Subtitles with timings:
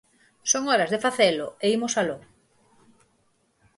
[0.51, 2.17] Son horas de facelo, e imos aló.